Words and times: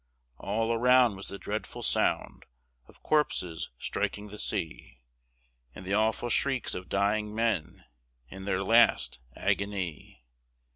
All 0.39 0.73
around 0.73 1.15
was 1.15 1.27
the 1.27 1.37
dreadful 1.37 1.83
sound 1.83 2.47
Of 2.87 3.03
corpses 3.03 3.69
striking 3.77 4.29
the 4.29 4.39
sea, 4.39 5.03
And 5.75 5.85
the 5.85 5.93
awful 5.93 6.31
shrieks 6.31 6.73
of 6.73 6.89
dying 6.89 7.35
men 7.35 7.85
In 8.27 8.45
their 8.45 8.63
last 8.63 9.19
agony. 9.35 10.25